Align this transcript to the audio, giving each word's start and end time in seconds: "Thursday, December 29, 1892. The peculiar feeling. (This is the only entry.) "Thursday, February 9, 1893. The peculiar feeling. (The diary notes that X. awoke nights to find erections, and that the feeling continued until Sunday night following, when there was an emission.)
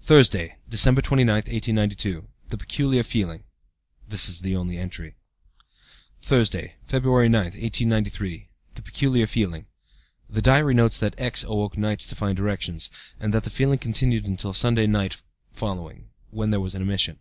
"Thursday, 0.00 0.56
December 0.70 1.02
29, 1.02 1.30
1892. 1.34 2.26
The 2.48 2.56
peculiar 2.56 3.02
feeling. 3.02 3.44
(This 4.08 4.26
is 4.26 4.40
the 4.40 4.56
only 4.56 4.78
entry.) 4.78 5.16
"Thursday, 6.22 6.76
February 6.86 7.28
9, 7.28 7.42
1893. 7.44 8.48
The 8.76 8.80
peculiar 8.80 9.26
feeling. 9.26 9.66
(The 10.30 10.40
diary 10.40 10.72
notes 10.72 10.96
that 10.96 11.14
X. 11.18 11.44
awoke 11.44 11.76
nights 11.76 12.06
to 12.06 12.14
find 12.14 12.38
erections, 12.38 12.88
and 13.20 13.34
that 13.34 13.44
the 13.44 13.50
feeling 13.50 13.78
continued 13.78 14.24
until 14.24 14.54
Sunday 14.54 14.86
night 14.86 15.20
following, 15.52 16.08
when 16.30 16.48
there 16.48 16.58
was 16.58 16.74
an 16.74 16.80
emission.) 16.80 17.18